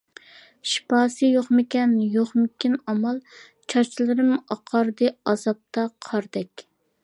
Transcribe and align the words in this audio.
شىپاسى 0.69 1.27
يوقمىكىن، 1.29 1.93
يوقمىكىن 2.15 2.79
ئامال؟ 2.87 3.21
چاچلىرىم 3.75 4.35
ئاقاردى 4.39 5.15
ئازابتا 5.19 5.89
قاردەك. 6.09 6.69